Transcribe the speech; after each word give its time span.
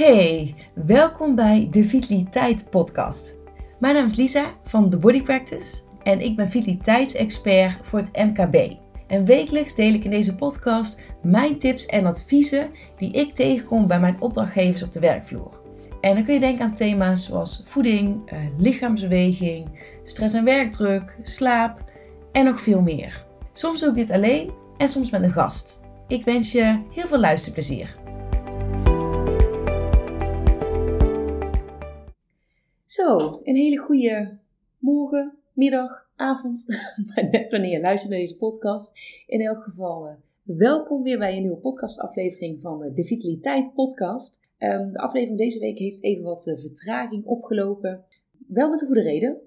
Hey, 0.00 0.54
welkom 0.74 1.34
bij 1.34 1.68
de 1.70 1.84
Vitaliteit 1.84 2.70
Podcast. 2.70 3.36
Mijn 3.78 3.94
naam 3.94 4.04
is 4.04 4.14
Lisa 4.14 4.54
van 4.64 4.90
The 4.90 4.98
Body 4.98 5.22
Practice 5.22 5.82
en 6.02 6.20
ik 6.20 6.36
ben 6.36 6.48
vitaliteitsexpert 6.48 7.78
voor 7.82 7.98
het 7.98 8.16
MKB. 8.16 8.76
En 9.06 9.24
wekelijks 9.24 9.74
deel 9.74 9.94
ik 9.94 10.04
in 10.04 10.10
deze 10.10 10.34
podcast 10.34 11.00
mijn 11.22 11.58
tips 11.58 11.86
en 11.86 12.06
adviezen 12.06 12.70
die 12.96 13.12
ik 13.12 13.34
tegenkom 13.34 13.86
bij 13.86 14.00
mijn 14.00 14.20
opdrachtgevers 14.20 14.82
op 14.82 14.92
de 14.92 15.00
werkvloer. 15.00 15.60
En 16.00 16.14
dan 16.14 16.24
kun 16.24 16.34
je 16.34 16.40
denken 16.40 16.64
aan 16.64 16.74
thema's 16.74 17.24
zoals 17.24 17.62
voeding, 17.66 18.30
eh, 18.30 18.38
lichaamsbeweging, 18.56 19.66
stress 20.02 20.34
en 20.34 20.44
werkdruk, 20.44 21.18
slaap 21.22 21.84
en 22.32 22.44
nog 22.44 22.60
veel 22.60 22.80
meer. 22.80 23.26
Soms 23.52 23.80
doe 23.80 23.88
ik 23.88 23.94
dit 23.94 24.10
alleen 24.10 24.50
en 24.76 24.88
soms 24.88 25.10
met 25.10 25.22
een 25.22 25.32
gast. 25.32 25.80
Ik 26.08 26.24
wens 26.24 26.52
je 26.52 26.80
heel 26.90 27.06
veel 27.06 27.20
luisterplezier. 27.20 27.99
Zo, 32.90 33.40
een 33.42 33.56
hele 33.56 33.76
goede 33.76 34.38
morgen, 34.78 35.38
middag, 35.52 36.10
avond, 36.16 36.64
net 37.30 37.50
wanneer 37.50 37.70
je 37.70 37.80
luistert 37.80 38.10
naar 38.10 38.20
deze 38.20 38.36
podcast. 38.36 38.92
In 39.26 39.40
elk 39.40 39.62
geval, 39.62 40.06
uh, 40.06 40.12
welkom 40.42 41.02
weer 41.02 41.18
bij 41.18 41.36
een 41.36 41.40
nieuwe 41.40 41.56
podcastaflevering 41.56 42.60
van 42.60 42.92
de 42.94 43.04
Vitaliteit 43.04 43.74
Podcast. 43.74 44.40
Um, 44.58 44.92
de 44.92 44.98
aflevering 44.98 45.38
deze 45.38 45.58
week 45.58 45.78
heeft 45.78 46.02
even 46.02 46.24
wat 46.24 46.46
uh, 46.46 46.58
vertraging 46.58 47.24
opgelopen. 47.24 48.04
Wel 48.46 48.70
met 48.70 48.80
een 48.80 48.86
goede 48.86 49.02
reden. 49.02 49.38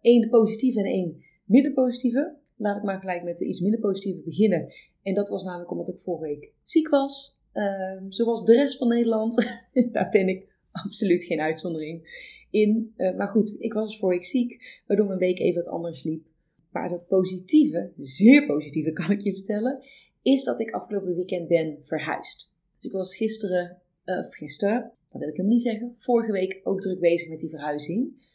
Eén 0.00 0.28
positieve 0.28 0.78
en 0.78 0.86
één 0.86 1.22
minder 1.44 1.72
positieve. 1.72 2.36
Laat 2.56 2.76
ik 2.76 2.82
maar 2.82 3.00
gelijk 3.00 3.22
met 3.22 3.38
de 3.38 3.46
iets 3.46 3.60
minder 3.60 3.80
positieve 3.80 4.22
beginnen. 4.22 4.72
En 5.02 5.14
dat 5.14 5.28
was 5.28 5.44
namelijk 5.44 5.70
omdat 5.70 5.88
ik 5.88 5.98
vorige 5.98 6.24
week 6.24 6.52
ziek 6.62 6.88
was. 6.88 7.42
Um, 7.52 8.12
zoals 8.12 8.44
de 8.44 8.54
rest 8.54 8.76
van 8.76 8.88
Nederland. 8.88 9.34
Daar 9.92 10.08
ben 10.10 10.28
ik 10.28 10.46
absoluut 10.72 11.22
geen 11.22 11.40
uitzondering 11.40 12.04
in. 12.52 12.94
Uh, 12.96 13.16
maar 13.16 13.28
goed, 13.28 13.56
ik 13.58 13.72
was 13.72 13.88
dus 13.88 13.98
vorige 13.98 14.18
week 14.18 14.28
ziek, 14.28 14.82
waardoor 14.86 15.06
mijn 15.06 15.18
week 15.18 15.38
even 15.38 15.62
wat 15.62 15.72
anders 15.72 16.04
liep. 16.04 16.26
Maar 16.70 16.90
het 16.90 17.06
positieve, 17.06 17.92
zeer 17.96 18.46
positieve 18.46 18.92
kan 19.02 19.10
ik 19.10 19.20
je 19.20 19.32
vertellen, 19.32 19.82
is 20.22 20.44
dat 20.44 20.60
ik 20.60 20.70
afgelopen 20.70 21.14
weekend 21.14 21.48
ben 21.48 21.78
verhuisd. 21.82 22.50
Dus 22.72 22.84
ik 22.84 22.92
was 22.92 23.16
gisteren, 23.16 23.78
uh, 24.04 24.18
of 24.18 24.34
gisteren, 24.34 24.92
dat 25.12 25.20
wil 25.20 25.28
ik 25.28 25.36
helemaal 25.36 25.56
niet 25.56 25.62
zeggen, 25.62 25.94
vorige 25.96 26.32
week 26.32 26.60
ook 26.62 26.80
druk 26.80 27.00
bezig 27.00 27.28
met 27.28 27.38
die 27.38 27.50
verhuizing. 27.50 28.30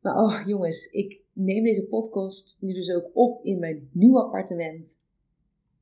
Maar 0.00 0.22
oh 0.22 0.46
jongens, 0.46 0.86
ik 0.86 1.20
neem 1.32 1.64
deze 1.64 1.84
podcast 1.84 2.58
nu 2.60 2.72
dus 2.72 2.90
ook 2.90 3.10
op 3.12 3.44
in 3.44 3.58
mijn 3.58 3.88
nieuwe 3.92 4.22
appartement. 4.22 4.98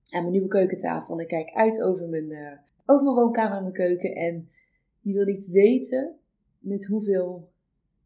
Aan 0.09 0.21
mijn 0.21 0.33
nieuwe 0.33 0.49
keukentafel. 0.49 1.15
En 1.15 1.21
ik 1.21 1.29
kijk 1.29 1.51
uit 1.51 1.83
over 1.83 2.09
mijn, 2.09 2.31
uh, 2.31 2.59
over 2.87 3.05
mijn 3.05 3.17
woonkamer 3.17 3.57
en 3.57 3.63
mijn 3.63 3.75
keuken. 3.75 4.15
En 4.15 4.49
je 5.01 5.13
wil 5.13 5.25
niet 5.25 5.47
weten 5.47 6.17
met 6.59 6.87
hoeveel 6.87 7.52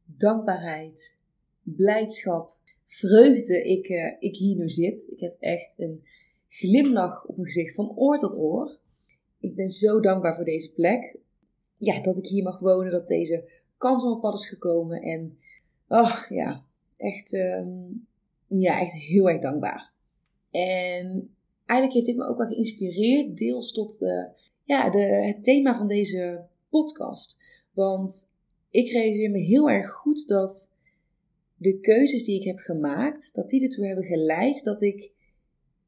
dankbaarheid, 0.06 1.18
blijdschap, 1.62 2.58
vreugde 2.84 3.62
ik, 3.62 3.88
uh, 3.88 4.12
ik 4.18 4.36
hier 4.36 4.56
nu 4.56 4.68
zit. 4.68 5.06
Ik 5.10 5.20
heb 5.20 5.36
echt 5.40 5.74
een 5.76 6.04
glimlach 6.48 7.26
op 7.26 7.36
mijn 7.36 7.48
gezicht 7.48 7.74
van 7.74 7.92
oor 7.96 8.18
tot 8.18 8.36
oor. 8.36 8.78
Ik 9.40 9.54
ben 9.54 9.68
zo 9.68 10.00
dankbaar 10.00 10.34
voor 10.34 10.44
deze 10.44 10.72
plek. 10.72 11.16
Ja, 11.76 12.00
dat 12.00 12.16
ik 12.16 12.26
hier 12.26 12.42
mag 12.42 12.58
wonen, 12.58 12.92
dat 12.92 13.06
deze 13.06 13.50
kans 13.76 14.02
op 14.02 14.08
mijn 14.08 14.20
pad 14.20 14.34
is 14.34 14.48
gekomen. 14.48 15.02
En 15.02 15.38
oh 15.88 16.24
ja, 16.28 16.64
echt, 16.96 17.32
um, 17.32 18.06
ja, 18.46 18.80
echt 18.80 18.92
heel 18.92 19.28
erg 19.28 19.40
dankbaar. 19.40 19.92
En 20.50 21.34
eigenlijk 21.64 21.92
heeft 21.92 22.06
dit 22.06 22.16
me 22.16 22.28
ook 22.28 22.38
wel 22.38 22.46
geïnspireerd, 22.46 23.36
deels 23.36 23.72
tot 23.72 23.98
de, 23.98 24.34
ja, 24.64 24.90
de, 24.90 24.98
het 24.98 25.42
thema 25.42 25.76
van 25.76 25.86
deze 25.86 26.44
podcast. 26.68 27.38
Want 27.72 28.34
ik 28.70 28.90
realiseer 28.90 29.30
me 29.30 29.38
heel 29.38 29.70
erg 29.70 29.90
goed 29.90 30.28
dat 30.28 30.74
de 31.56 31.80
keuzes 31.80 32.24
die 32.24 32.38
ik 32.38 32.44
heb 32.44 32.58
gemaakt, 32.58 33.34
dat 33.34 33.48
die 33.48 33.62
ertoe 33.62 33.86
hebben 33.86 34.04
geleid 34.04 34.64
dat 34.64 34.82
ik 34.82 35.10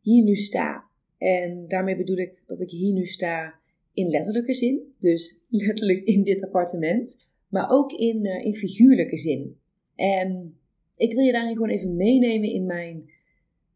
hier 0.01 0.23
nu 0.23 0.37
sta. 0.37 0.85
En 1.19 1.69
daarmee 1.69 1.97
bedoel 1.97 2.17
ik 2.17 2.43
dat 2.47 2.61
ik 2.61 2.71
hier 2.71 2.93
nu 2.93 3.07
sta 3.07 3.55
in 3.93 4.11
letterlijke 4.11 4.55
zin, 4.55 4.95
dus 4.99 5.39
letterlijk 5.49 6.05
in 6.05 6.23
dit 6.23 6.45
appartement, 6.45 7.27
maar 7.49 7.71
ook 7.71 7.93
in, 7.93 8.27
uh, 8.27 8.45
in 8.45 8.55
figuurlijke 8.55 9.17
zin. 9.17 9.57
En 9.95 10.57
ik 10.97 11.13
wil 11.15 11.25
je 11.25 11.33
daarin 11.33 11.53
gewoon 11.53 11.69
even 11.69 11.97
meenemen 11.97 12.49
in 12.49 12.67
mijn 12.67 13.11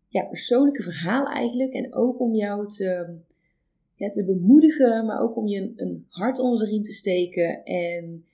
ja, 0.09 0.25
persoonlijke 0.25 0.83
verhaal 0.83 1.27
eigenlijk. 1.27 1.73
En 1.73 1.95
ook 1.95 2.21
om 2.21 2.35
jou 2.35 2.69
te, 2.69 3.17
ja, 3.95 4.09
te 4.09 4.25
bemoedigen, 4.25 5.07
maar 5.07 5.21
ook 5.21 5.37
om 5.37 5.47
je 5.47 5.61
een, 5.61 5.73
een 5.77 6.05
hart 6.09 6.39
onder 6.39 6.59
de 6.59 6.71
riem 6.71 6.83
te 6.83 6.93
steken. 6.93 7.65
En 7.65 8.25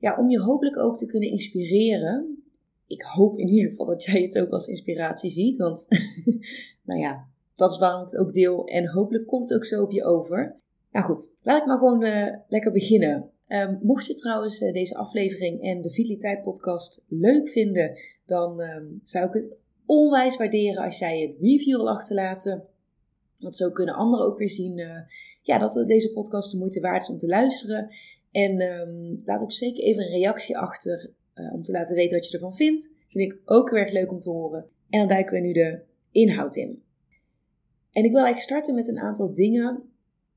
ja, 0.00 0.16
om 0.18 0.30
je 0.30 0.40
hopelijk 0.40 0.76
ook 0.76 0.96
te 0.96 1.06
kunnen 1.06 1.30
inspireren. 1.30 2.44
Ik 2.86 3.02
hoop 3.02 3.38
in 3.38 3.48
ieder 3.48 3.70
geval 3.70 3.86
dat 3.86 4.04
jij 4.04 4.22
het 4.22 4.38
ook 4.38 4.50
als 4.50 4.66
inspiratie 4.66 5.30
ziet. 5.30 5.56
Want 5.56 5.86
nou 6.88 7.00
ja, 7.00 7.28
dat 7.56 7.70
is 7.70 7.78
waarom 7.78 8.04
ik 8.04 8.10
het 8.10 8.20
ook 8.20 8.32
deel. 8.32 8.64
En 8.64 8.88
hopelijk 8.88 9.26
komt 9.26 9.48
het 9.48 9.58
ook 9.58 9.64
zo 9.64 9.82
op 9.82 9.90
je 9.90 10.04
over. 10.04 10.60
Nou 10.92 11.06
goed, 11.06 11.32
laat 11.42 11.60
ik 11.60 11.66
maar 11.66 11.78
gewoon 11.78 12.02
uh, 12.02 12.36
lekker 12.48 12.72
beginnen. 12.72 13.30
Um, 13.48 13.78
mocht 13.82 14.06
je 14.06 14.14
trouwens 14.14 14.60
uh, 14.60 14.72
deze 14.72 14.96
aflevering 14.96 15.62
en 15.62 15.82
de 15.82 15.90
Vitaliteit 15.90 16.42
podcast 16.42 17.04
leuk 17.08 17.48
vinden, 17.48 17.98
dan 18.26 18.60
um, 18.60 19.00
zou 19.02 19.26
ik 19.26 19.32
het 19.32 19.52
onwijs 19.86 20.36
waarderen 20.36 20.84
als 20.84 20.98
jij 20.98 21.22
een 21.22 21.48
review 21.48 21.76
wil 21.76 21.90
achterlaten. 21.90 22.64
Want 23.38 23.56
zo 23.56 23.70
kunnen 23.70 23.94
anderen 23.94 24.26
ook 24.26 24.38
weer 24.38 24.50
zien 24.50 24.78
uh, 24.78 25.00
ja, 25.42 25.58
dat 25.58 25.84
deze 25.86 26.12
podcast 26.12 26.50
de 26.50 26.58
moeite 26.58 26.80
waard 26.80 27.02
is 27.02 27.10
om 27.10 27.18
te 27.18 27.26
luisteren. 27.26 27.88
En 28.30 28.60
um, 28.60 29.22
laat 29.24 29.40
ook 29.40 29.52
zeker 29.52 29.84
even 29.84 30.02
een 30.02 30.10
reactie 30.10 30.58
achter 30.58 31.10
uh, 31.34 31.52
om 31.52 31.62
te 31.62 31.72
laten 31.72 31.94
weten 31.94 32.18
wat 32.18 32.26
je 32.26 32.32
ervan 32.32 32.54
vindt. 32.54 32.92
Vind 33.08 33.32
ik 33.32 33.40
ook 33.44 33.70
heel 33.70 33.78
erg 33.78 33.92
leuk 33.92 34.10
om 34.10 34.18
te 34.18 34.30
horen. 34.30 34.66
En 34.88 34.98
dan 34.98 35.08
duiken 35.08 35.34
we 35.34 35.40
nu 35.40 35.52
de 35.52 35.82
inhoud 36.10 36.56
in. 36.56 36.82
En 37.92 38.04
ik 38.04 38.12
wil 38.12 38.24
eigenlijk 38.24 38.50
starten 38.50 38.74
met 38.74 38.88
een 38.88 38.98
aantal 38.98 39.32
dingen. 39.32 39.82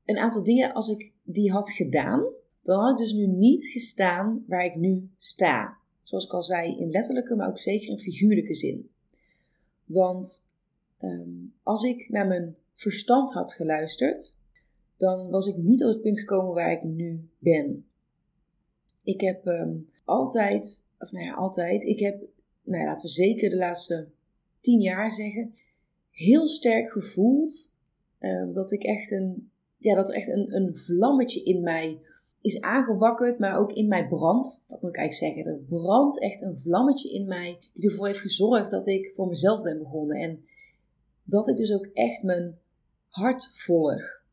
Een 0.04 0.18
aantal 0.18 0.44
dingen 0.44 0.72
als 0.72 0.88
ik 0.88 1.12
die 1.22 1.50
had 1.50 1.70
gedaan, 1.70 2.24
dan 2.62 2.80
had 2.80 2.90
ik 2.90 3.06
dus 3.06 3.12
nu 3.12 3.26
niet 3.26 3.64
gestaan 3.64 4.44
waar 4.46 4.64
ik 4.64 4.74
nu 4.74 5.10
sta. 5.16 5.76
Zoals 6.02 6.24
ik 6.24 6.32
al 6.32 6.42
zei, 6.42 6.78
in 6.78 6.90
letterlijke, 6.90 7.34
maar 7.34 7.48
ook 7.48 7.58
zeker 7.58 7.88
in 7.88 7.98
figuurlijke 7.98 8.54
zin. 8.54 8.90
Want 9.84 10.48
um, 11.00 11.54
als 11.62 11.82
ik 11.82 12.08
naar 12.08 12.26
mijn 12.26 12.56
verstand 12.72 13.32
had 13.32 13.52
geluisterd, 13.52 14.36
dan 14.96 15.30
was 15.30 15.46
ik 15.46 15.56
niet 15.56 15.82
op 15.84 15.88
het 15.88 16.00
punt 16.00 16.20
gekomen 16.20 16.54
waar 16.54 16.72
ik 16.72 16.82
nu 16.82 17.28
ben. 17.38 17.86
Ik 19.04 19.20
heb 19.20 19.46
um, 19.46 19.88
altijd, 20.04 20.84
of 20.98 21.12
nou 21.12 21.24
ja, 21.24 21.34
altijd, 21.34 21.82
ik 21.82 21.98
heb, 21.98 22.22
nou 22.62 22.80
ja, 22.80 22.86
laten 22.86 23.06
we 23.06 23.12
zeker 23.12 23.50
de 23.50 23.56
laatste 23.56 24.08
tien 24.60 24.80
jaar 24.80 25.10
zeggen, 25.10 25.54
heel 26.10 26.46
sterk 26.46 26.90
gevoeld 26.90 27.76
um, 28.20 28.52
dat 28.52 28.72
ik 28.72 28.82
echt 28.82 29.10
een, 29.10 29.50
ja, 29.78 29.94
dat 29.94 30.08
er 30.08 30.14
echt 30.14 30.28
een, 30.28 30.54
een 30.54 30.76
vlammetje 30.76 31.42
in 31.42 31.62
mij 31.62 32.00
is 32.40 32.60
aangewakkerd, 32.60 33.38
maar 33.38 33.56
ook 33.56 33.72
in 33.72 33.88
mij 33.88 34.08
brandt. 34.08 34.64
Dat 34.66 34.82
moet 34.82 34.90
ik 34.90 34.96
eigenlijk 34.96 35.34
zeggen. 35.34 35.52
Er 35.52 35.66
brandt 35.68 36.20
echt 36.20 36.42
een 36.42 36.58
vlammetje 36.58 37.12
in 37.12 37.28
mij 37.28 37.58
die 37.72 37.90
ervoor 37.90 38.06
heeft 38.06 38.18
gezorgd 38.18 38.70
dat 38.70 38.86
ik 38.86 39.12
voor 39.14 39.28
mezelf 39.28 39.62
ben 39.62 39.78
begonnen. 39.78 40.16
En 40.16 40.44
dat 41.22 41.48
ik 41.48 41.56
dus 41.56 41.72
ook 41.72 41.86
echt 41.86 42.22
mijn 42.22 42.58
hart 43.08 43.50
volg. 43.54 44.23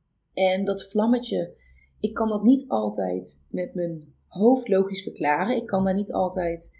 En 0.49 0.63
dat 0.63 0.89
vlammetje, 0.89 1.53
ik 1.99 2.13
kan 2.13 2.29
dat 2.29 2.43
niet 2.43 2.65
altijd 2.67 3.45
met 3.49 3.73
mijn 3.73 4.13
hoofd 4.27 4.67
logisch 4.67 5.03
verklaren. 5.03 5.55
Ik 5.55 5.65
kan 5.65 5.83
daar 5.83 5.93
niet 5.93 6.13
altijd, 6.13 6.77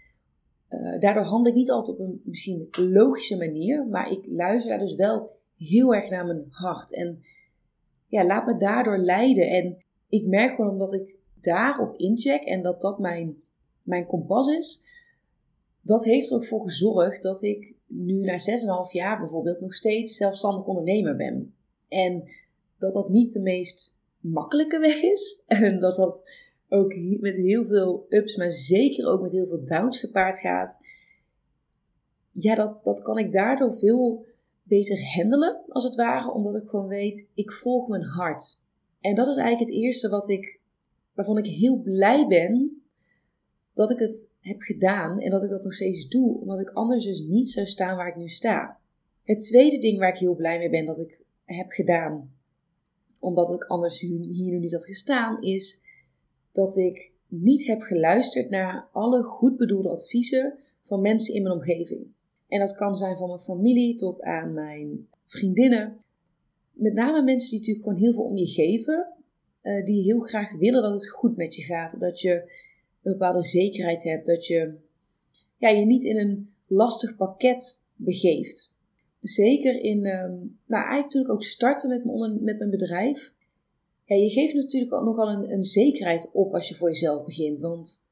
uh, 0.68 0.98
daardoor 0.98 1.22
handel 1.22 1.52
ik 1.52 1.58
niet 1.58 1.70
altijd 1.70 1.98
op 1.98 2.06
een 2.06 2.20
misschien 2.24 2.68
logische 2.70 3.36
manier, 3.36 3.86
maar 3.86 4.10
ik 4.10 4.26
luister 4.28 4.70
daar 4.70 4.78
dus 4.78 4.94
wel 4.94 5.30
heel 5.56 5.94
erg 5.94 6.10
naar 6.10 6.26
mijn 6.26 6.46
hart. 6.48 6.94
En 6.94 7.24
ja, 8.06 8.24
laat 8.26 8.46
me 8.46 8.56
daardoor 8.56 8.98
leiden. 8.98 9.48
En 9.48 9.84
ik 10.08 10.26
merk 10.26 10.54
gewoon 10.54 10.70
omdat 10.70 10.92
ik 10.92 11.16
daarop 11.40 11.96
incheck 11.96 12.42
en 12.42 12.62
dat 12.62 12.80
dat 12.80 12.98
mijn, 12.98 13.36
mijn 13.82 14.06
kompas 14.06 14.46
is, 14.46 14.86
dat 15.80 16.04
heeft 16.04 16.30
er 16.30 16.36
ook 16.36 16.46
voor 16.46 16.62
gezorgd 16.62 17.22
dat 17.22 17.42
ik 17.42 17.74
nu 17.86 18.24
na 18.24 18.38
6,5 18.86 18.92
jaar 18.92 19.18
bijvoorbeeld 19.18 19.60
nog 19.60 19.74
steeds 19.74 20.16
zelfstandig 20.16 20.66
ondernemer 20.66 21.16
ben. 21.16 21.54
En 21.88 22.24
dat 22.82 22.92
dat 22.92 23.08
niet 23.08 23.32
de 23.32 23.40
meest 23.40 23.98
makkelijke 24.18 24.78
weg 24.78 25.02
is. 25.02 25.42
En 25.46 25.78
dat 25.78 25.96
dat 25.96 26.30
ook 26.68 26.94
met 27.20 27.36
heel 27.36 27.64
veel 27.64 28.06
ups, 28.08 28.36
maar 28.36 28.50
zeker 28.50 29.06
ook 29.06 29.22
met 29.22 29.32
heel 29.32 29.46
veel 29.46 29.64
downs 29.64 29.98
gepaard 29.98 30.38
gaat. 30.38 30.78
Ja, 32.30 32.54
dat, 32.54 32.80
dat 32.82 33.02
kan 33.02 33.18
ik 33.18 33.32
daardoor 33.32 33.74
veel 33.74 34.24
beter 34.62 35.14
handelen, 35.14 35.62
als 35.66 35.84
het 35.84 35.94
ware. 35.94 36.32
Omdat 36.32 36.56
ik 36.56 36.68
gewoon 36.68 36.88
weet, 36.88 37.30
ik 37.34 37.52
volg 37.52 37.88
mijn 37.88 38.04
hart. 38.04 38.60
En 39.00 39.14
dat 39.14 39.28
is 39.28 39.36
eigenlijk 39.36 39.70
het 39.70 39.82
eerste 39.82 40.08
wat 40.08 40.28
ik, 40.28 40.60
waarvan 41.14 41.38
ik 41.38 41.46
heel 41.46 41.76
blij 41.76 42.26
ben 42.26 42.82
dat 43.74 43.90
ik 43.90 43.98
het 43.98 44.30
heb 44.40 44.60
gedaan 44.60 45.20
en 45.20 45.30
dat 45.30 45.42
ik 45.42 45.48
dat 45.48 45.64
nog 45.64 45.74
steeds 45.74 46.08
doe, 46.08 46.40
omdat 46.40 46.60
ik 46.60 46.70
anders 46.70 47.04
dus 47.04 47.20
niet 47.20 47.50
zou 47.50 47.66
staan 47.66 47.96
waar 47.96 48.08
ik 48.08 48.16
nu 48.16 48.28
sta. 48.28 48.78
Het 49.22 49.40
tweede 49.40 49.78
ding 49.78 49.98
waar 49.98 50.08
ik 50.08 50.18
heel 50.18 50.34
blij 50.34 50.58
mee 50.58 50.70
ben 50.70 50.86
dat 50.86 50.98
ik 50.98 51.24
heb 51.44 51.70
gedaan, 51.70 52.30
omdat 53.22 53.52
ik 53.52 53.64
anders 53.64 54.00
hier 54.00 54.50
nu 54.50 54.58
niet 54.58 54.72
had 54.72 54.84
gestaan, 54.84 55.42
is 55.42 55.80
dat 56.52 56.76
ik 56.76 57.12
niet 57.28 57.66
heb 57.66 57.80
geluisterd 57.80 58.50
naar 58.50 58.88
alle 58.92 59.22
goed 59.22 59.56
bedoelde 59.56 59.90
adviezen 59.90 60.58
van 60.82 61.00
mensen 61.00 61.34
in 61.34 61.42
mijn 61.42 61.54
omgeving. 61.54 62.06
En 62.48 62.58
dat 62.58 62.74
kan 62.74 62.94
zijn 62.94 63.16
van 63.16 63.28
mijn 63.28 63.40
familie 63.40 63.94
tot 63.94 64.22
aan 64.22 64.52
mijn 64.52 65.08
vriendinnen. 65.24 65.96
Met 66.72 66.94
name 66.94 67.22
mensen 67.22 67.50
die 67.50 67.58
natuurlijk 67.58 67.86
gewoon 67.86 68.02
heel 68.02 68.12
veel 68.12 68.24
om 68.24 68.36
je 68.36 68.46
geven. 68.46 69.16
Uh, 69.62 69.84
die 69.84 70.02
heel 70.02 70.20
graag 70.20 70.56
willen 70.56 70.82
dat 70.82 70.92
het 70.92 71.08
goed 71.08 71.36
met 71.36 71.54
je 71.54 71.62
gaat. 71.62 72.00
Dat 72.00 72.20
je 72.20 72.32
een 73.02 73.12
bepaalde 73.12 73.42
zekerheid 73.42 74.02
hebt. 74.02 74.26
Dat 74.26 74.46
je 74.46 74.74
ja, 75.56 75.68
je 75.68 75.84
niet 75.84 76.04
in 76.04 76.18
een 76.18 76.52
lastig 76.66 77.16
pakket 77.16 77.84
begeeft. 77.94 78.71
Zeker 79.22 79.80
in, 79.80 80.06
um, 80.06 80.58
nou 80.66 80.84
eigenlijk 80.84 81.26
ik 81.26 81.32
ook 81.32 81.42
startte 81.42 81.88
met 81.88 82.04
mijn, 82.04 82.44
met 82.44 82.58
mijn 82.58 82.70
bedrijf. 82.70 83.32
Je 84.04 84.30
geeft 84.30 84.54
natuurlijk 84.54 84.92
ook 84.92 85.04
nogal 85.04 85.28
een, 85.28 85.52
een 85.52 85.64
zekerheid 85.64 86.30
op 86.32 86.54
als 86.54 86.68
je 86.68 86.74
voor 86.74 86.88
jezelf 86.88 87.24
begint. 87.24 87.58
Want 87.58 88.04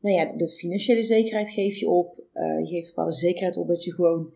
nou 0.00 0.14
ja, 0.14 0.36
de 0.36 0.48
financiële 0.48 1.02
zekerheid 1.02 1.48
geef 1.48 1.76
je 1.76 1.88
op. 1.88 2.20
Uh, 2.34 2.58
je 2.58 2.66
geeft 2.66 2.88
bepaalde 2.88 3.12
zekerheid 3.12 3.56
op 3.56 3.68
dat 3.68 3.84
je 3.84 3.92
gewoon 3.92 4.32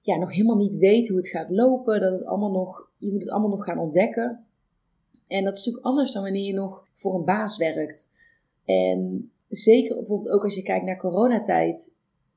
ja, 0.00 0.16
nog 0.16 0.32
helemaal 0.32 0.56
niet 0.56 0.76
weet 0.76 1.08
hoe 1.08 1.16
het 1.16 1.28
gaat 1.28 1.50
lopen. 1.50 2.00
Dat 2.00 2.12
het 2.12 2.24
allemaal 2.24 2.50
nog, 2.50 2.90
je 2.98 3.10
moet 3.10 3.22
het 3.22 3.30
allemaal 3.30 3.50
nog 3.50 3.64
gaan 3.64 3.78
ontdekken. 3.78 4.46
En 5.26 5.44
dat 5.44 5.52
is 5.52 5.58
natuurlijk 5.58 5.86
anders 5.86 6.12
dan 6.12 6.22
wanneer 6.22 6.46
je 6.46 6.52
nog 6.52 6.88
voor 6.94 7.14
een 7.14 7.24
baas 7.24 7.56
werkt. 7.56 8.10
En 8.64 9.30
zeker 9.48 9.96
bijvoorbeeld 9.96 10.30
ook 10.30 10.44
als 10.44 10.54
je 10.54 10.62
kijkt 10.62 10.84
naar 10.84 10.96
coronatijd. 10.96 11.94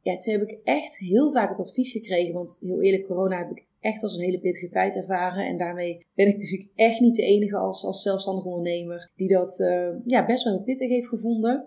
Ja, 0.08 0.16
toen 0.18 0.34
heb 0.34 0.42
ik 0.42 0.60
echt 0.64 0.98
heel 0.98 1.32
vaak 1.32 1.50
het 1.50 1.60
advies 1.60 1.92
gekregen. 1.92 2.34
Want 2.34 2.58
heel 2.62 2.82
eerlijk, 2.82 3.04
corona 3.04 3.38
heb 3.38 3.52
ik 3.52 3.66
echt 3.80 4.04
als 4.04 4.14
een 4.14 4.24
hele 4.24 4.40
pittige 4.40 4.68
tijd 4.68 4.96
ervaren. 4.96 5.46
En 5.46 5.58
daarmee 5.58 6.06
ben 6.14 6.28
ik 6.28 6.38
natuurlijk 6.38 6.70
echt 6.76 7.00
niet 7.00 7.16
de 7.16 7.22
enige 7.22 7.58
als, 7.58 7.84
als 7.84 8.02
zelfstandig 8.02 8.46
ondernemer 8.46 9.12
die 9.16 9.28
dat 9.28 9.60
uh, 9.60 9.90
ja, 10.06 10.26
best 10.26 10.44
wel 10.44 10.54
heel 10.54 10.64
pittig 10.64 10.90
heeft 10.90 11.08
gevonden. 11.08 11.66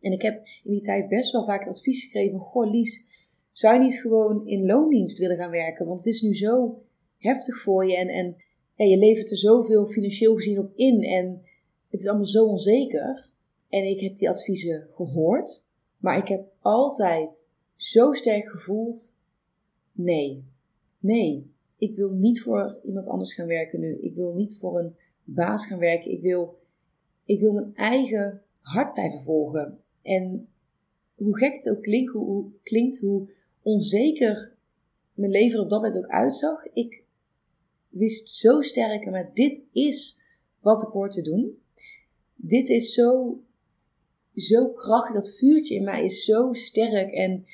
En 0.00 0.12
ik 0.12 0.22
heb 0.22 0.46
in 0.64 0.70
die 0.70 0.80
tijd 0.80 1.08
best 1.08 1.32
wel 1.32 1.44
vaak 1.44 1.64
het 1.64 1.74
advies 1.74 2.04
gekregen 2.04 2.30
van, 2.30 2.40
goh 2.40 2.70
Lies, 2.70 3.04
zou 3.52 3.74
je 3.74 3.80
niet 3.80 4.00
gewoon 4.00 4.46
in 4.46 4.66
loondienst 4.66 5.18
willen 5.18 5.36
gaan 5.36 5.50
werken? 5.50 5.86
Want 5.86 5.98
het 5.98 6.14
is 6.14 6.20
nu 6.20 6.36
zo 6.36 6.82
heftig 7.18 7.60
voor 7.60 7.86
je 7.86 7.96
en, 7.96 8.08
en 8.08 8.36
ja, 8.74 8.84
je 8.84 8.96
levert 8.96 9.30
er 9.30 9.36
zoveel 9.36 9.86
financieel 9.86 10.34
gezien 10.34 10.58
op 10.58 10.72
in 10.74 11.02
en 11.02 11.42
het 11.90 12.00
is 12.00 12.06
allemaal 12.06 12.26
zo 12.26 12.44
onzeker. 12.46 13.30
En 13.68 13.84
ik 13.84 14.00
heb 14.00 14.16
die 14.16 14.28
adviezen 14.28 14.86
gehoord, 14.88 15.68
maar 15.98 16.18
ik 16.18 16.28
heb 16.28 16.44
altijd 16.60 17.50
zo 17.76 18.12
sterk 18.12 18.48
gevoeld, 18.48 19.18
nee, 19.92 20.44
nee, 20.98 21.52
ik 21.82 21.96
wil 21.96 22.10
niet 22.10 22.42
voor 22.42 22.78
iemand 22.84 23.06
anders 23.06 23.34
gaan 23.34 23.46
werken 23.46 23.80
nu. 23.80 23.98
Ik 24.00 24.14
wil 24.14 24.34
niet 24.34 24.56
voor 24.58 24.78
een 24.78 24.96
baas 25.24 25.66
gaan 25.66 25.78
werken. 25.78 26.10
Ik 26.10 26.20
wil, 26.20 26.58
ik 27.24 27.40
wil 27.40 27.52
mijn 27.52 27.74
eigen 27.74 28.42
hart 28.60 28.92
blijven 28.92 29.20
volgen. 29.20 29.80
En 30.02 30.48
hoe 31.14 31.38
gek 31.38 31.54
het 31.54 31.70
ook 31.70 31.82
klinkt, 31.82 32.12
hoe, 32.12 32.50
klinkt, 32.62 32.98
hoe 32.98 33.28
onzeker 33.62 34.56
mijn 35.14 35.30
leven 35.30 35.60
op 35.60 35.70
dat 35.70 35.82
moment 35.82 35.98
ook 35.98 36.10
uitzag, 36.10 36.66
ik 36.72 37.04
wist 37.88 38.28
zo 38.28 38.60
sterk, 38.60 39.10
maar 39.10 39.30
dit 39.34 39.64
is 39.72 40.20
wat 40.60 40.82
ik 40.82 40.88
hoor 40.88 41.10
te 41.10 41.22
doen. 41.22 41.58
Dit 42.34 42.68
is 42.68 42.92
zo, 42.92 43.40
zo 44.34 44.68
krachtig, 44.68 45.14
dat 45.14 45.34
vuurtje 45.34 45.74
in 45.74 45.84
mij 45.84 46.04
is 46.04 46.24
zo 46.24 46.52
sterk 46.52 47.12
en 47.12 47.44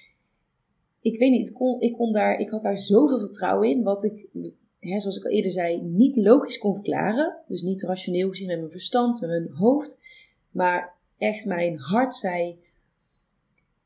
ik 1.00 1.18
weet 1.18 1.30
niet, 1.30 1.48
ik, 1.78 1.92
kon, 1.92 2.12
daar, 2.12 2.38
ik 2.38 2.48
had 2.48 2.62
daar 2.62 2.78
zoveel 2.78 3.18
vertrouwen 3.18 3.68
in, 3.68 3.82
wat 3.82 4.04
ik, 4.04 4.28
hè, 4.78 5.00
zoals 5.00 5.16
ik 5.16 5.24
al 5.24 5.30
eerder 5.30 5.52
zei, 5.52 5.82
niet 5.82 6.16
logisch 6.16 6.58
kon 6.58 6.74
verklaren. 6.74 7.36
Dus 7.46 7.62
niet 7.62 7.82
rationeel 7.82 8.28
gezien 8.28 8.46
met 8.46 8.58
mijn 8.58 8.70
verstand, 8.70 9.20
met 9.20 9.30
mijn 9.30 9.50
hoofd, 9.50 10.00
maar 10.50 10.96
echt 11.18 11.46
mijn 11.46 11.78
hart 11.78 12.14
zei, 12.14 12.58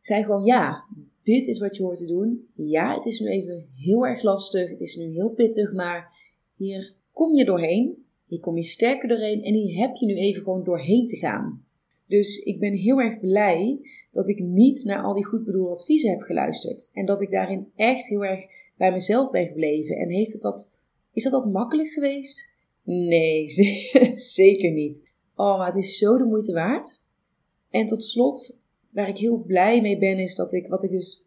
zei 0.00 0.24
gewoon 0.24 0.44
ja, 0.44 0.84
dit 1.22 1.46
is 1.46 1.58
wat 1.58 1.76
je 1.76 1.82
hoort 1.82 1.96
te 1.96 2.06
doen. 2.06 2.48
Ja, 2.54 2.94
het 2.94 3.04
is 3.04 3.20
nu 3.20 3.28
even 3.28 3.66
heel 3.70 4.06
erg 4.06 4.22
lastig, 4.22 4.70
het 4.70 4.80
is 4.80 4.96
nu 4.96 5.12
heel 5.12 5.30
pittig, 5.30 5.72
maar 5.72 6.12
hier 6.56 6.94
kom 7.12 7.34
je 7.34 7.44
doorheen. 7.44 8.04
Hier 8.26 8.40
kom 8.40 8.56
je 8.56 8.62
sterker 8.62 9.08
doorheen 9.08 9.42
en 9.42 9.54
hier 9.54 9.76
heb 9.76 9.94
je 9.94 10.06
nu 10.06 10.14
even 10.14 10.42
gewoon 10.42 10.64
doorheen 10.64 11.06
te 11.06 11.16
gaan. 11.16 11.64
Dus 12.12 12.38
ik 12.38 12.58
ben 12.58 12.72
heel 12.72 13.00
erg 13.00 13.20
blij 13.20 13.80
dat 14.10 14.28
ik 14.28 14.38
niet 14.38 14.84
naar 14.84 15.02
al 15.02 15.14
die 15.14 15.24
goed 15.24 15.44
bedoelde 15.44 15.70
adviezen 15.70 16.10
heb 16.10 16.20
geluisterd. 16.20 16.90
En 16.92 17.06
dat 17.06 17.20
ik 17.20 17.30
daarin 17.30 17.72
echt 17.76 18.08
heel 18.08 18.24
erg 18.24 18.44
bij 18.76 18.92
mezelf 18.92 19.30
ben 19.30 19.46
gebleven. 19.46 19.96
En 19.96 20.10
heeft 20.10 20.32
het 20.32 20.42
dat, 20.42 20.80
is 21.12 21.22
dat, 21.22 21.32
dat 21.32 21.52
makkelijk 21.52 21.88
geweest? 21.88 22.48
Nee, 22.82 23.46
zeker 24.40 24.72
niet. 24.72 25.08
Oh, 25.34 25.58
maar 25.58 25.66
het 25.66 25.84
is 25.84 25.98
zo 25.98 26.18
de 26.18 26.24
moeite 26.24 26.52
waard. 26.52 27.02
En 27.70 27.86
tot 27.86 28.04
slot, 28.04 28.60
waar 28.90 29.08
ik 29.08 29.18
heel 29.18 29.38
blij 29.38 29.80
mee 29.80 29.98
ben, 29.98 30.18
is 30.18 30.34
dat 30.34 30.52
ik, 30.52 30.66
wat 30.66 30.82
ik 30.82 30.90
dus 30.90 31.24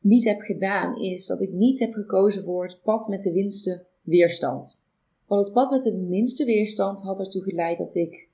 niet 0.00 0.24
heb 0.24 0.40
gedaan, 0.40 1.00
is 1.00 1.26
dat 1.26 1.40
ik 1.40 1.52
niet 1.52 1.78
heb 1.78 1.92
gekozen 1.92 2.44
voor 2.44 2.64
het 2.64 2.80
pad 2.82 3.08
met 3.08 3.22
de 3.22 3.32
minste 3.32 3.84
weerstand. 4.02 4.82
Want 5.26 5.44
het 5.44 5.52
pad 5.54 5.70
met 5.70 5.82
de 5.82 5.94
minste 5.94 6.44
weerstand 6.44 7.00
had 7.02 7.18
ertoe 7.18 7.42
geleid 7.42 7.78
dat 7.78 7.94
ik 7.94 8.25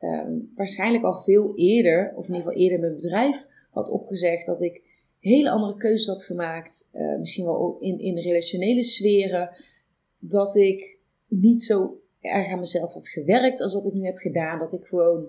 um, 0.00 0.52
waarschijnlijk 0.54 1.04
al 1.04 1.14
veel 1.14 1.56
eerder, 1.56 2.12
of 2.16 2.28
in 2.28 2.34
ieder 2.34 2.46
geval 2.46 2.62
eerder 2.62 2.80
mijn 2.80 2.94
bedrijf 2.94 3.46
had 3.70 3.90
opgezegd, 3.90 4.46
dat 4.46 4.60
ik 4.60 4.82
hele 5.20 5.50
andere 5.50 5.76
keuzes 5.76 6.06
had 6.06 6.24
gemaakt, 6.24 6.88
uh, 6.92 7.18
misschien 7.18 7.44
wel 7.44 7.76
in, 7.80 7.98
in 7.98 8.18
relationele 8.18 8.82
sferen, 8.82 9.50
dat 10.18 10.56
ik 10.56 10.98
niet 11.26 11.62
zo 11.62 12.00
erg 12.20 12.48
aan 12.48 12.60
mezelf 12.60 12.92
had 12.92 13.08
gewerkt 13.08 13.60
als 13.60 13.72
dat 13.72 13.86
ik 13.86 13.92
nu 13.92 14.04
heb 14.04 14.16
gedaan, 14.16 14.58
dat 14.58 14.72
ik 14.72 14.84
gewoon 14.84 15.26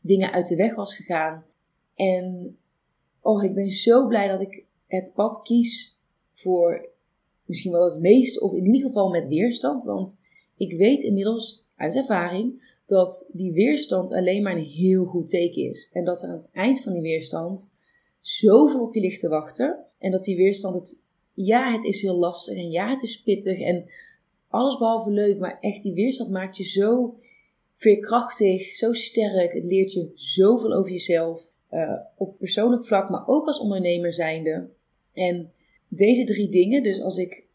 dingen 0.00 0.32
uit 0.32 0.46
de 0.46 0.56
weg 0.56 0.74
was 0.74 0.96
gegaan. 0.96 1.44
En 1.94 2.56
oh, 3.20 3.44
ik 3.44 3.54
ben 3.54 3.70
zo 3.70 4.06
blij 4.06 4.28
dat 4.28 4.40
ik 4.40 4.64
het 4.86 5.12
pad 5.14 5.42
kies 5.42 5.98
voor 6.32 6.88
misschien 7.44 7.72
wel 7.72 7.90
het 7.90 8.00
meest, 8.00 8.40
of 8.40 8.52
in 8.52 8.64
ieder 8.64 8.80
geval 8.80 9.08
met 9.08 9.26
weerstand. 9.26 9.84
Want 9.84 10.18
ik 10.56 10.72
weet 10.76 11.02
inmiddels 11.02 11.63
uit 11.76 11.94
ervaring 11.94 12.72
dat 12.86 13.30
die 13.32 13.52
weerstand 13.52 14.12
alleen 14.12 14.42
maar 14.42 14.56
een 14.56 14.64
heel 14.64 15.04
goed 15.04 15.28
teken 15.28 15.62
is. 15.62 15.90
En 15.92 16.04
dat 16.04 16.22
er 16.22 16.28
aan 16.28 16.36
het 16.36 16.48
eind 16.52 16.82
van 16.82 16.92
die 16.92 17.02
weerstand 17.02 17.72
zoveel 18.20 18.80
op 18.80 18.94
je 18.94 19.00
ligt 19.00 19.20
te 19.20 19.28
wachten. 19.28 19.84
En 19.98 20.10
dat 20.10 20.24
die 20.24 20.36
weerstand 20.36 20.74
het, 20.74 20.98
ja, 21.32 21.72
het 21.72 21.84
is 21.84 22.00
heel 22.00 22.18
lastig 22.18 22.56
en 22.56 22.70
ja, 22.70 22.90
het 22.90 23.02
is 23.02 23.22
pittig 23.22 23.60
en 23.60 23.84
alles 24.48 24.78
behalve 24.78 25.10
leuk, 25.10 25.38
maar 25.38 25.58
echt 25.60 25.82
die 25.82 25.94
weerstand 25.94 26.30
maakt 26.30 26.56
je 26.56 26.64
zo 26.64 27.18
veerkrachtig, 27.76 28.62
zo 28.62 28.92
sterk. 28.92 29.52
Het 29.52 29.64
leert 29.64 29.92
je 29.92 30.10
zoveel 30.14 30.72
over 30.72 30.92
jezelf. 30.92 31.52
Uh, 31.70 31.98
op 32.16 32.38
persoonlijk 32.38 32.84
vlak, 32.86 33.10
maar 33.10 33.26
ook 33.26 33.46
als 33.46 33.58
ondernemer 33.58 34.12
zijnde. 34.12 34.68
En 35.12 35.52
deze 35.88 36.24
drie 36.24 36.48
dingen, 36.48 36.82
dus 36.82 37.00
als 37.00 37.16
ik, 37.16 37.46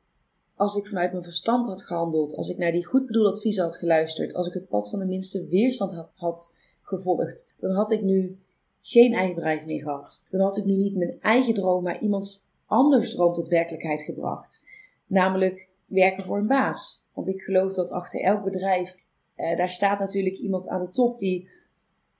als 0.60 0.75
ik 0.75 0.88
vanuit 0.88 1.12
mijn 1.12 1.24
verstand 1.24 1.68
had 1.68 1.84
gehandeld, 1.84 2.36
als 2.36 2.50
ik 2.50 2.58
naar 2.58 2.72
die 2.72 2.86
goed 2.86 3.06
bedoelde 3.06 3.30
adviezen 3.30 3.63
had 3.63 3.78
geluisterd, 3.78 4.34
als 4.34 4.48
ik 4.48 4.54
het 4.54 4.68
pad 4.68 4.89
van 4.89 5.00
de 5.00 5.06
minste 5.06 5.48
weerstand 5.48 6.12
had, 6.16 6.58
gevolgd, 6.82 7.54
dan 7.58 7.72
had 7.72 7.92
ik 7.92 8.01
nu 8.01 8.39
geen 8.82 9.13
eigen 9.13 9.36
bedrijf 9.36 9.66
meer 9.66 9.82
gehad. 9.82 10.24
Dan 10.30 10.42
had 10.42 10.58
ik 10.58 10.66
nu 10.66 10.75
niet 10.75 10.96
mijn 10.96 11.20
eigen 11.20 11.54
droom, 11.54 11.84
maar 11.84 12.01
iemands 12.01 12.46
anders 12.66 13.12
droom 13.12 13.34
tot 13.34 13.48
werkelijkheid 13.48 14.01
gebracht. 14.01 14.66
Namelijk 15.08 15.70
werken 15.86 16.24
voor 16.24 16.38
een 16.38 16.48
baas. 16.48 17.06
Want 17.13 17.28
ik 17.28 17.42
geloof 17.42 17.74
dat 17.74 17.92
achter 17.92 18.22
elk 18.22 18.44
bedrijf 18.44 18.98
uh, 19.38 19.56
daar 19.56 19.70
staat 19.70 20.00
natuurlijk 20.00 20.38
iemand 20.38 20.68
aan 20.68 20.84
de 20.84 20.89
top 20.89 21.20
die 21.20 21.50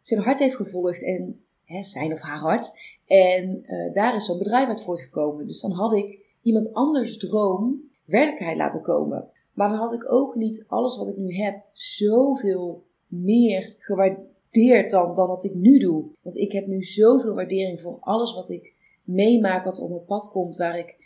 zijn 0.01 0.19
hart 0.19 0.39
heeft 0.39 0.55
gevolgd 0.55 1.03
en 1.03 1.43
hè, 1.65 1.84
zijn 1.84 2.12
of 2.12 2.19
haar 2.19 2.39
hart. 2.39 2.72
En 3.05 3.63
uh, 3.65 3.93
daar 3.93 4.15
is 4.15 4.25
zo'n 4.25 4.38
bedrijf 4.38 4.67
uit 4.67 4.84
voortgekomen. 4.84 5.48
Dus 5.48 5.62
dan 5.62 5.72
had 5.72 5.93
ik 5.93 6.19
iemand 6.41 6.74
anders 6.74 7.17
droom 7.17 7.88
werkelijkheid 8.10 8.58
laten 8.58 8.82
komen. 8.82 9.28
Maar 9.54 9.70
dan 9.70 9.78
had 9.78 9.94
ik 9.94 10.12
ook 10.12 10.36
niet 10.36 10.63
alles 10.68 10.98
wat 10.98 11.08
ik 11.08 11.18
nu 11.18 11.34
heb 11.34 11.63
zoveel 11.74 12.84
meer 13.08 13.75
gewaardeerd 13.78 14.89
dan, 14.89 15.16
dan 15.16 15.28
wat 15.28 15.44
ik 15.44 15.54
nu 15.54 15.80
doe. 15.80 16.06
Want 16.22 16.38
ik 16.38 16.51
heb 16.51 16.68
nu 16.68 16.84
zoveel 16.84 17.36
waardering 17.36 17.82
voor 17.82 17.98
alles 18.00 18.34
wat 18.34 18.50
ik 18.50 18.74
meemaak, 19.04 19.63
wat 19.63 19.80
op 19.80 19.89
mijn 19.89 20.06
pad 20.06 20.30
komt, 20.30 20.58
waar 20.58 20.78
ik, 20.78 20.98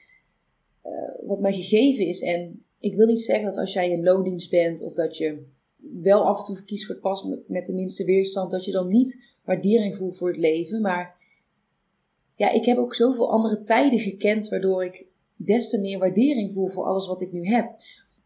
uh, 0.86 1.28
wat 1.28 1.40
mij 1.40 1.54
gegeven 1.54 2.08
is. 2.08 2.22
En 2.22 2.64
ik 2.80 2.96
wil 2.96 3.08
niet 3.08 3.22
zeggen 3.22 3.46
dat 3.46 3.58
als 3.58 3.74
jij 3.74 3.90
in 3.90 4.04
loondienst 4.04 4.50
bent 4.50 4.84
of 4.84 4.94
dat 4.94 5.18
je 5.18 5.46
wel 6.02 6.26
af 6.26 6.40
en 6.40 6.46
toe 6.46 6.66
kiest 6.66 6.86
voor 6.86 6.96
het 6.96 7.04
pas 7.04 7.28
met, 7.48 7.66
de 7.66 7.74
minste 7.74 8.06
weerstand, 8.06 8.52
dat 8.52 8.66
je 8.66 8.72
dan 8.72 8.88
niet 8.88 9.38
waardering 9.44 9.96
voelt 9.96 10.18
voor 10.18 10.28
het 10.28 10.38
leven. 10.38 10.82
Maar 10.82 11.16
ja, 12.36 12.52
ik 12.52 12.66
heb 12.66 12.78
ook 12.78 12.96
zoveel 12.96 13.32
andere 13.32 13.64
tijden 13.64 14.00
gekend, 14.00 14.50
waardoor 14.50 14.84
ik 14.84 15.06
des 15.46 15.70
te 15.70 15.80
meer 15.80 16.00
waardering 16.00 16.52
voel 16.52 16.68
voor 16.68 16.86
alles 16.86 17.08
wat 17.08 17.22
ik 17.22 17.32
nu 17.32 17.46
heb. 17.46 17.76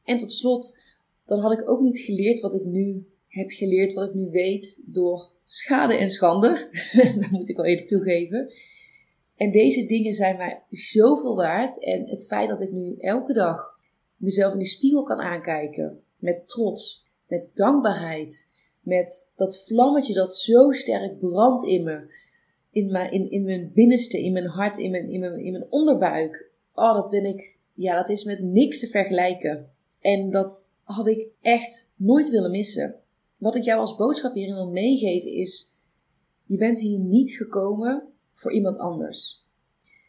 En 0.03 0.17
tot 0.17 0.31
slot, 0.31 0.79
dan 1.25 1.39
had 1.39 1.51
ik 1.51 1.69
ook 1.69 1.81
niet 1.81 1.99
geleerd 1.99 2.39
wat 2.39 2.55
ik 2.55 2.63
nu 2.63 3.07
heb 3.27 3.49
geleerd, 3.49 3.93
wat 3.93 4.07
ik 4.07 4.13
nu 4.13 4.29
weet, 4.29 4.81
door 4.85 5.31
schade 5.45 5.97
en 5.97 6.09
schande. 6.09 6.69
dat 7.19 7.29
moet 7.29 7.49
ik 7.49 7.55
wel 7.55 7.65
even 7.65 7.85
toegeven. 7.85 8.53
En 9.35 9.51
deze 9.51 9.85
dingen 9.85 10.13
zijn 10.13 10.37
mij 10.37 10.61
zoveel 10.69 11.35
waard. 11.35 11.83
En 11.83 12.09
het 12.09 12.25
feit 12.25 12.49
dat 12.49 12.61
ik 12.61 12.71
nu 12.71 12.95
elke 12.97 13.33
dag 13.33 13.79
mezelf 14.15 14.53
in 14.53 14.59
de 14.59 14.65
spiegel 14.65 15.03
kan 15.03 15.19
aankijken 15.19 16.01
met 16.17 16.47
trots, 16.47 17.05
met 17.27 17.51
dankbaarheid, 17.53 18.55
Met 18.81 19.31
dat 19.35 19.65
vlammetje 19.65 20.13
dat 20.13 20.35
zo 20.35 20.71
sterk 20.71 21.17
brandt 21.17 21.63
in 21.63 21.83
me. 21.83 22.15
In 22.71 22.91
mijn, 22.91 23.31
in, 23.31 23.43
mijn 23.43 23.71
binnenste, 23.73 24.23
in 24.23 24.33
mijn 24.33 24.47
hart, 24.47 24.77
in, 24.77 24.91
mijn, 24.91 25.09
in 25.09 25.51
mijn 25.51 25.65
onderbuik. 25.69 26.51
Oh, 26.77 26.93
dat 26.93 27.09
ben 27.09 27.25
ik. 27.25 27.57
Ja, 27.73 27.95
dat 27.95 28.09
is 28.09 28.23
met 28.23 28.41
niks 28.41 28.79
te 28.79 28.87
vergelijken. 28.87 29.71
En 29.99 30.29
dat 30.29 30.71
had 30.83 31.07
ik 31.07 31.27
echt 31.41 31.93
nooit 31.95 32.29
willen 32.29 32.51
missen. 32.51 32.95
Wat 33.37 33.55
ik 33.55 33.63
jou 33.63 33.79
als 33.79 33.95
boodschap 33.95 34.33
hierin 34.33 34.53
wil 34.53 34.69
meegeven 34.69 35.31
is: 35.31 35.81
je 36.45 36.57
bent 36.57 36.79
hier 36.79 36.99
niet 36.99 37.31
gekomen 37.31 38.03
voor 38.33 38.53
iemand 38.53 38.77
anders. 38.77 39.45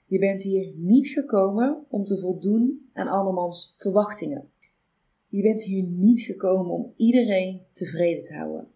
Je 0.07 0.19
bent 0.19 0.43
hier 0.43 0.73
niet 0.77 1.07
gekomen 1.07 1.85
om 1.89 2.05
te 2.05 2.19
voldoen 2.19 2.89
aan 2.93 3.09
andermans 3.09 3.73
verwachtingen. 3.77 4.51
Je 5.29 5.43
bent 5.43 5.63
hier 5.63 5.83
niet 5.83 6.21
gekomen 6.21 6.73
om 6.73 6.93
iedereen 6.97 7.63
tevreden 7.73 8.25
te 8.25 8.35
houden, 8.35 8.69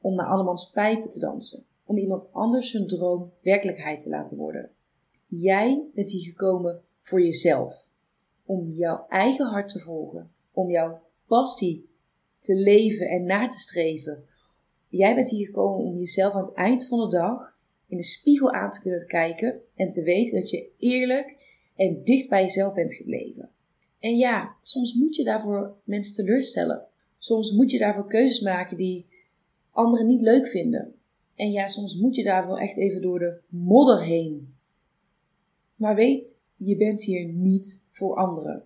om 0.00 0.14
naar 0.14 0.26
andermans 0.26 0.70
pijpen 0.70 1.08
te 1.08 1.18
dansen, 1.18 1.64
om 1.84 1.98
iemand 1.98 2.32
anders 2.32 2.70
zijn 2.70 2.86
droom 2.86 3.32
werkelijkheid 3.42 4.00
te 4.00 4.08
laten 4.08 4.36
worden. 4.36 4.70
Jij 5.26 5.84
bent 5.94 6.10
hier 6.10 6.24
gekomen 6.24 6.84
voor 7.06 7.22
jezelf, 7.22 7.88
om 8.44 8.68
jouw 8.68 9.06
eigen 9.08 9.46
hart 9.46 9.68
te 9.68 9.78
volgen, 9.78 10.30
om 10.52 10.70
jouw 10.70 11.00
passie 11.26 11.88
te 12.40 12.54
leven 12.54 13.06
en 13.06 13.24
na 13.24 13.48
te 13.48 13.58
streven. 13.58 14.24
Jij 14.88 15.14
bent 15.14 15.30
hier 15.30 15.46
gekomen 15.46 15.86
om 15.86 15.96
jezelf 15.96 16.34
aan 16.34 16.44
het 16.44 16.54
eind 16.54 16.86
van 16.86 16.98
de 16.98 17.16
dag 17.16 17.58
in 17.88 17.96
de 17.96 18.02
spiegel 18.02 18.52
aan 18.52 18.70
te 18.70 18.80
kunnen 18.80 19.06
kijken 19.06 19.60
en 19.74 19.88
te 19.88 20.02
weten 20.02 20.40
dat 20.40 20.50
je 20.50 20.68
eerlijk 20.78 21.36
en 21.76 22.04
dicht 22.04 22.28
bij 22.28 22.42
jezelf 22.42 22.74
bent 22.74 22.94
gebleven. 22.94 23.50
En 23.98 24.16
ja, 24.16 24.56
soms 24.60 24.94
moet 24.94 25.16
je 25.16 25.24
daarvoor 25.24 25.76
mensen 25.84 26.14
teleurstellen. 26.14 26.86
Soms 27.18 27.52
moet 27.52 27.70
je 27.70 27.78
daarvoor 27.78 28.06
keuzes 28.06 28.40
maken 28.40 28.76
die 28.76 29.06
anderen 29.70 30.06
niet 30.06 30.22
leuk 30.22 30.48
vinden. 30.48 30.94
En 31.34 31.50
ja, 31.50 31.68
soms 31.68 31.96
moet 31.96 32.16
je 32.16 32.24
daarvoor 32.24 32.58
echt 32.58 32.76
even 32.76 33.02
door 33.02 33.18
de 33.18 33.40
modder 33.48 34.02
heen. 34.02 34.54
Maar 35.74 35.94
weet, 35.94 36.44
je 36.56 36.76
bent 36.76 37.02
hier 37.02 37.26
niet 37.26 37.82
voor 37.90 38.16
anderen. 38.16 38.64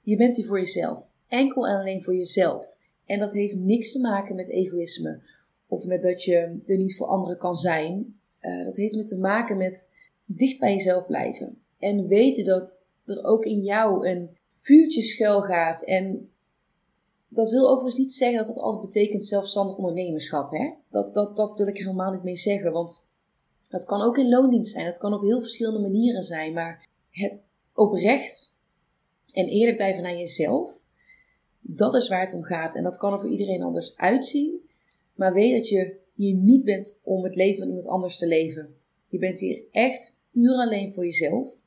Je 0.00 0.16
bent 0.16 0.36
hier 0.36 0.46
voor 0.46 0.58
jezelf. 0.58 1.08
Enkel 1.28 1.66
en 1.66 1.78
alleen 1.78 2.04
voor 2.04 2.16
jezelf. 2.16 2.78
En 3.06 3.18
dat 3.18 3.32
heeft 3.32 3.54
niks 3.54 3.92
te 3.92 4.00
maken 4.00 4.36
met 4.36 4.48
egoïsme. 4.48 5.20
Of 5.66 5.84
met 5.84 6.02
dat 6.02 6.24
je 6.24 6.60
er 6.66 6.76
niet 6.76 6.96
voor 6.96 7.06
anderen 7.06 7.38
kan 7.38 7.54
zijn. 7.54 8.20
Uh, 8.40 8.64
dat 8.64 8.76
heeft 8.76 8.94
met 8.94 9.08
te 9.08 9.18
maken 9.18 9.56
met 9.56 9.90
dicht 10.24 10.58
bij 10.58 10.72
jezelf 10.72 11.06
blijven. 11.06 11.62
En 11.78 12.06
weten 12.06 12.44
dat 12.44 12.84
er 13.04 13.24
ook 13.24 13.44
in 13.44 13.60
jou 13.60 14.08
een 14.08 14.36
vuurtje 14.54 15.02
schuil 15.02 15.40
gaat. 15.40 15.84
En 15.84 16.30
dat 17.28 17.50
wil 17.50 17.68
overigens 17.68 17.96
niet 17.96 18.12
zeggen 18.12 18.38
dat 18.38 18.46
dat 18.46 18.62
altijd 18.62 18.92
betekent 18.92 19.26
zelfstandig 19.26 19.76
ondernemerschap. 19.76 20.50
Hè? 20.50 20.70
Dat, 20.90 21.14
dat, 21.14 21.36
dat 21.36 21.56
wil 21.56 21.66
ik 21.66 21.78
helemaal 21.78 22.12
niet 22.12 22.22
mee 22.22 22.36
zeggen. 22.36 22.72
Want 22.72 23.04
dat 23.70 23.84
kan 23.84 24.02
ook 24.02 24.18
in 24.18 24.28
loondienst 24.28 24.72
zijn. 24.72 24.86
Dat 24.86 24.98
kan 24.98 25.14
op 25.14 25.22
heel 25.22 25.40
verschillende 25.40 25.80
manieren 25.80 26.24
zijn. 26.24 26.52
Maar 26.52 26.88
het 27.12 27.42
oprecht 27.74 28.54
en 29.32 29.46
eerlijk 29.46 29.76
blijven 29.76 30.02
naar 30.02 30.16
jezelf, 30.16 30.80
dat 31.60 31.94
is 31.94 32.08
waar 32.08 32.20
het 32.20 32.34
om 32.34 32.42
gaat. 32.42 32.74
En 32.74 32.82
dat 32.82 32.96
kan 32.96 33.12
er 33.12 33.20
voor 33.20 33.30
iedereen 33.30 33.62
anders 33.62 33.96
uitzien. 33.96 34.70
Maar 35.14 35.32
weet 35.32 35.52
dat 35.52 35.68
je 35.68 35.96
hier 36.14 36.34
niet 36.34 36.64
bent 36.64 36.98
om 37.02 37.24
het 37.24 37.36
leven 37.36 37.58
van 37.58 37.68
iemand 37.68 37.86
anders 37.86 38.18
te 38.18 38.26
leven. 38.26 38.76
Je 39.06 39.18
bent 39.18 39.40
hier 39.40 39.62
echt 39.70 40.16
puur 40.30 40.54
alleen 40.54 40.92
voor 40.92 41.04
jezelf. 41.04 41.60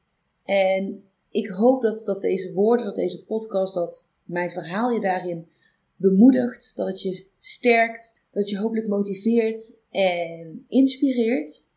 En 0.43 1.03
ik 1.29 1.47
hoop 1.47 1.81
dat, 1.81 2.05
dat 2.05 2.21
deze 2.21 2.53
woorden, 2.53 2.85
dat 2.85 2.95
deze 2.95 3.23
podcast, 3.23 3.73
dat 3.73 4.11
mijn 4.23 4.51
verhaal 4.51 4.91
je 4.91 4.99
daarin 4.99 5.47
bemoedigt. 5.95 6.75
Dat 6.75 6.87
het 6.87 7.01
je 7.01 7.27
sterkt. 7.37 8.23
Dat 8.31 8.49
je 8.49 8.57
hopelijk 8.57 8.87
motiveert 8.87 9.79
en 9.89 10.65
inspireert. 10.67 11.69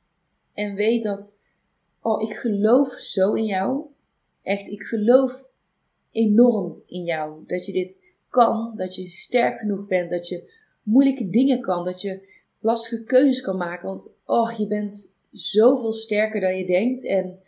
En 0.53 0.75
weet 0.75 1.03
dat, 1.03 1.38
oh, 2.09 2.31
ik 2.31 2.37
geloof 2.37 2.91
zo 2.93 3.33
in 3.33 3.45
jou. 3.45 3.85
Echt, 4.43 4.67
ik 4.67 4.83
geloof 4.83 5.45
enorm 6.11 6.83
in 6.87 7.05
jou. 7.05 7.45
Dat 7.47 7.67
je 7.67 7.73
dit 7.73 7.99
kan, 8.29 8.73
dat 8.77 8.95
je 8.95 9.09
sterk 9.09 9.59
genoeg 9.59 9.87
bent, 9.87 10.11
dat 10.11 10.29
je 10.29 10.53
moeilijke 10.83 11.31
dingen 11.31 11.61
kan, 11.61 11.85
dat 11.85 12.01
je 12.01 12.29
lastige 12.59 13.05
keuzes 13.05 13.41
kan 13.41 13.57
maken. 13.57 13.89
Want 13.89 14.15
oh, 14.25 14.53
je 14.53 14.67
bent 14.67 15.13
zoveel 15.31 15.93
sterker 15.93 16.41
dan 16.41 16.57
je 16.57 16.67
denkt. 16.67 17.05
En 17.05 17.39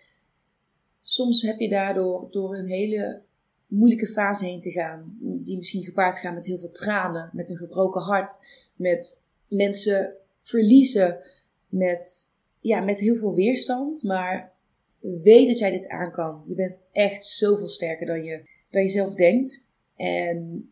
soms 1.00 1.42
heb 1.42 1.58
je 1.58 1.68
daardoor 1.68 2.28
door 2.30 2.56
een 2.56 2.68
hele 2.68 3.22
moeilijke 3.66 4.06
fase 4.06 4.44
heen 4.44 4.60
te 4.60 4.70
gaan, 4.70 5.16
die 5.20 5.56
misschien 5.56 5.82
gepaard 5.82 6.18
gaan 6.18 6.34
met 6.34 6.46
heel 6.46 6.58
veel 6.58 6.70
tranen, 6.70 7.30
met 7.32 7.50
een 7.50 7.56
gebroken 7.56 8.00
hart, 8.00 8.46
met 8.74 9.24
mensen 9.48 10.14
verliezen, 10.42 11.18
met, 11.68 12.34
ja, 12.60 12.80
met 12.80 13.00
heel 13.00 13.16
veel 13.16 13.34
weerstand. 13.34 14.02
Maar 14.02 14.52
weet 15.00 15.48
dat 15.48 15.58
jij 15.58 15.70
dit 15.70 15.88
aan 15.88 16.12
kan. 16.12 16.42
Je 16.44 16.54
bent 16.54 16.82
echt 16.92 17.24
zoveel 17.24 17.68
sterker 17.68 18.06
dan 18.06 18.24
je, 18.24 18.48
dan 18.70 18.82
je 18.82 18.88
zelf 18.88 19.14
denkt. 19.14 19.64
En 19.96 20.70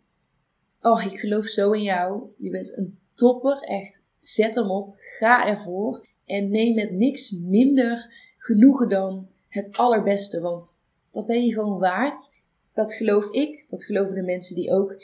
oh, 0.83 1.04
ik 1.04 1.18
geloof 1.18 1.47
zo 1.47 1.73
in 1.73 1.83
jou. 1.83 2.23
Je 2.38 2.50
bent 2.50 2.76
een 2.76 2.99
topper, 3.14 3.61
echt. 3.61 4.02
Zet 4.16 4.54
hem 4.54 4.71
op, 4.71 4.95
ga 4.97 5.47
ervoor 5.47 6.07
en 6.25 6.50
neem 6.50 6.75
met 6.75 6.92
niks 6.92 7.30
minder 7.30 8.12
genoegen 8.38 8.88
dan 8.88 9.28
het 9.49 9.76
allerbeste, 9.76 10.40
want 10.40 10.80
dat 11.11 11.26
ben 11.26 11.45
je 11.45 11.52
gewoon 11.52 11.78
waard. 11.78 12.37
Dat 12.73 12.95
geloof 12.95 13.30
ik, 13.30 13.64
dat 13.68 13.85
geloven 13.85 14.14
de 14.14 14.23
mensen 14.23 14.54
die 14.54 14.73
ook 14.73 15.02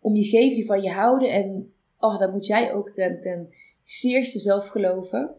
om 0.00 0.14
je 0.14 0.24
geven, 0.24 0.54
die 0.54 0.66
van 0.66 0.82
je 0.82 0.90
houden. 0.90 1.30
En 1.30 1.72
oh, 1.98 2.18
dat 2.18 2.32
moet 2.32 2.46
jij 2.46 2.72
ook 2.72 2.90
ten, 2.90 3.20
ten 3.20 3.54
zeerste 3.84 4.38
zelf 4.38 4.68
geloven. 4.68 5.34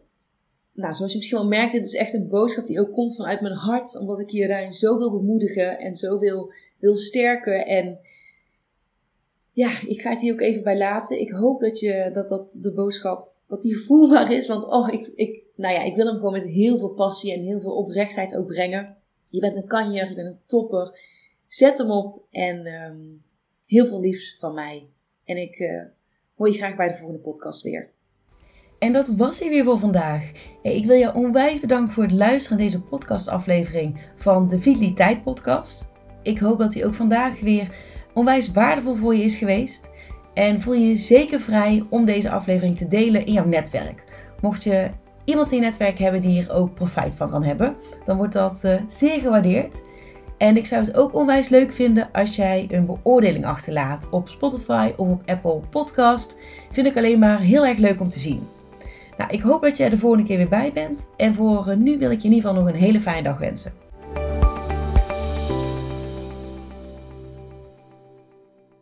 Nou, 0.72 0.94
zoals 0.94 1.12
je 1.12 1.18
misschien 1.18 1.38
wel 1.38 1.48
merkt, 1.48 1.72
dit 1.72 1.86
is 1.86 1.94
echt 1.94 2.12
een 2.12 2.28
boodschap 2.28 2.66
die 2.66 2.80
ook 2.80 2.92
komt 2.92 3.16
vanuit 3.16 3.40
mijn 3.40 3.54
hart, 3.54 3.98
omdat 3.98 4.20
ik 4.20 4.48
daarin 4.48 4.72
zo 4.72 4.98
wil 4.98 5.10
bemoedigen 5.10 5.78
en 5.78 5.96
zo 5.96 6.18
wil, 6.18 6.52
wil 6.78 6.96
sterken. 6.96 7.66
En 7.66 7.98
ja, 9.52 9.86
ik 9.86 10.00
ga 10.00 10.10
het 10.10 10.20
hier 10.20 10.32
ook 10.32 10.40
even 10.40 10.62
bij 10.62 10.78
laten. 10.78 11.20
Ik 11.20 11.30
hoop 11.30 11.60
dat, 11.60 11.80
je, 11.80 12.10
dat, 12.12 12.28
dat 12.28 12.58
de 12.60 12.72
boodschap 12.72 13.32
dat 13.46 13.62
die 13.62 13.78
voelbaar 13.78 14.32
is. 14.32 14.46
Want 14.46 14.64
oh, 14.64 14.92
ik, 14.92 15.10
ik, 15.14 15.42
nou 15.56 15.74
ja, 15.74 15.82
ik 15.82 15.96
wil 15.96 16.06
hem 16.06 16.16
gewoon 16.16 16.32
met 16.32 16.44
heel 16.44 16.78
veel 16.78 16.88
passie 16.88 17.32
en 17.32 17.42
heel 17.42 17.60
veel 17.60 17.76
oprechtheid 17.76 18.36
ook 18.36 18.46
brengen. 18.46 18.96
Je 19.28 19.40
bent 19.40 19.56
een 19.56 19.66
kanjer, 19.66 20.08
je 20.08 20.14
bent 20.14 20.34
een 20.34 20.40
topper. 20.46 21.00
Zet 21.46 21.78
hem 21.78 21.90
op 21.90 22.24
en 22.30 22.66
um, 22.66 23.22
heel 23.66 23.86
veel 23.86 24.00
liefs 24.00 24.36
van 24.38 24.54
mij. 24.54 24.88
En 25.24 25.36
ik 25.36 25.58
uh, 25.58 25.82
hoor 26.34 26.48
je 26.48 26.58
graag 26.58 26.76
bij 26.76 26.88
de 26.88 26.94
volgende 26.94 27.22
podcast 27.22 27.62
weer. 27.62 27.90
En 28.82 28.92
dat 28.92 29.08
was 29.16 29.38
hij 29.40 29.48
weer 29.48 29.64
voor 29.64 29.78
vandaag. 29.78 30.30
Ik 30.62 30.86
wil 30.86 30.96
je 30.96 31.14
onwijs 31.14 31.60
bedanken 31.60 31.92
voor 31.92 32.02
het 32.02 32.12
luisteren 32.12 32.58
naar 32.58 32.66
deze 32.66 32.82
podcastaflevering 32.82 33.96
van 34.16 34.48
de 34.48 34.58
Vitaliteit 34.58 35.22
Podcast. 35.22 35.90
Ik 36.22 36.38
hoop 36.38 36.58
dat 36.58 36.74
hij 36.74 36.86
ook 36.86 36.94
vandaag 36.94 37.40
weer 37.40 37.74
onwijs 38.14 38.52
waardevol 38.52 38.94
voor 38.94 39.14
je 39.14 39.22
is 39.22 39.36
geweest. 39.36 39.90
En 40.34 40.60
voel 40.60 40.74
je 40.74 40.88
je 40.88 40.96
zeker 40.96 41.40
vrij 41.40 41.84
om 41.88 42.04
deze 42.04 42.30
aflevering 42.30 42.76
te 42.76 42.88
delen 42.88 43.26
in 43.26 43.32
jouw 43.32 43.44
netwerk. 43.44 44.04
Mocht 44.40 44.64
je 44.64 44.90
iemand 45.24 45.50
in 45.50 45.56
je 45.56 45.62
netwerk 45.62 45.98
hebben 45.98 46.20
die 46.20 46.30
hier 46.30 46.52
ook 46.52 46.74
profijt 46.74 47.14
van 47.14 47.30
kan 47.30 47.42
hebben, 47.42 47.76
dan 48.04 48.16
wordt 48.16 48.32
dat 48.32 48.62
uh, 48.64 48.74
zeer 48.86 49.20
gewaardeerd. 49.20 49.82
En 50.38 50.56
ik 50.56 50.66
zou 50.66 50.82
het 50.84 50.96
ook 50.96 51.14
onwijs 51.14 51.48
leuk 51.48 51.72
vinden 51.72 52.08
als 52.12 52.36
jij 52.36 52.66
een 52.70 52.86
beoordeling 52.86 53.46
achterlaat 53.46 54.08
op 54.10 54.28
Spotify 54.28 54.92
of 54.96 55.08
op 55.08 55.22
Apple 55.26 55.60
Podcast. 55.70 56.38
Vind 56.70 56.86
ik 56.86 56.96
alleen 56.96 57.18
maar 57.18 57.40
heel 57.40 57.66
erg 57.66 57.78
leuk 57.78 58.00
om 58.00 58.08
te 58.08 58.18
zien. 58.18 58.42
Nou, 59.16 59.30
ik 59.30 59.40
hoop 59.40 59.62
dat 59.62 59.76
jij 59.76 59.88
de 59.88 59.98
volgende 59.98 60.24
keer 60.24 60.36
weer 60.36 60.48
bij 60.48 60.72
bent. 60.72 61.08
En 61.16 61.34
voor 61.34 61.76
nu 61.76 61.98
wil 61.98 62.10
ik 62.10 62.20
je 62.20 62.28
in 62.28 62.34
ieder 62.34 62.48
geval 62.48 62.64
nog 62.64 62.72
een 62.72 62.80
hele 62.80 63.00
fijne 63.00 63.22
dag 63.22 63.38
wensen. 63.38 63.72